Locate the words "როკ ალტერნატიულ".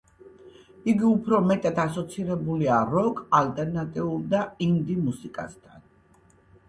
2.93-4.19